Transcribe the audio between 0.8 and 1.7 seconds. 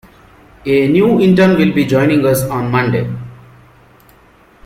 new intern